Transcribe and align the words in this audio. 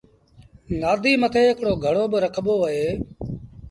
نآديٚ 0.79 1.19
مٿي 1.21 1.43
هڪڙو 1.49 1.73
گھڙو 1.83 2.03
با 2.11 2.17
رکبو 2.25 2.55
اهي۔ 2.65 2.89